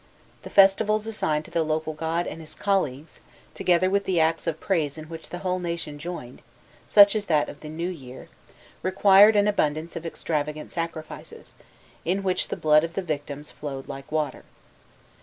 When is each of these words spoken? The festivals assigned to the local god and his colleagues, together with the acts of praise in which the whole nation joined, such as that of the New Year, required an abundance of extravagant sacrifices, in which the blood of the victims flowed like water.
The 0.41 0.49
festivals 0.49 1.05
assigned 1.05 1.45
to 1.45 1.51
the 1.51 1.61
local 1.61 1.93
god 1.93 2.25
and 2.25 2.41
his 2.41 2.55
colleagues, 2.55 3.19
together 3.53 3.87
with 3.87 4.05
the 4.05 4.19
acts 4.19 4.47
of 4.47 4.59
praise 4.59 4.97
in 4.97 5.05
which 5.09 5.29
the 5.29 5.37
whole 5.45 5.59
nation 5.59 5.99
joined, 5.99 6.41
such 6.87 7.15
as 7.15 7.25
that 7.27 7.49
of 7.49 7.59
the 7.59 7.69
New 7.69 7.89
Year, 7.89 8.27
required 8.81 9.35
an 9.35 9.47
abundance 9.47 9.95
of 9.95 10.03
extravagant 10.03 10.71
sacrifices, 10.71 11.53
in 12.03 12.23
which 12.23 12.47
the 12.47 12.57
blood 12.57 12.83
of 12.83 12.95
the 12.95 13.03
victims 13.03 13.51
flowed 13.51 13.87
like 13.87 14.11
water. 14.11 14.43